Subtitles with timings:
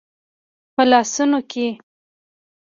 [0.75, 1.65] په لاسونو کې